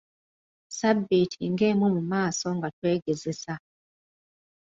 Ssabbiiti 0.69 1.39
ng'emu 1.51 1.85
mu 1.95 2.01
maaso 2.11 2.47
nga 2.57 2.67
twegezesa. 2.77 3.53